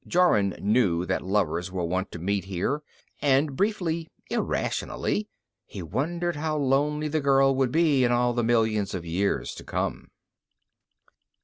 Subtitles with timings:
[0.07, 2.81] Jorun knew that lovers were wont to meet here,
[3.21, 5.29] and briefly, irrationally,
[5.67, 9.63] he wondered how lonely the girl would be in all the millions of years to
[9.63, 10.09] come.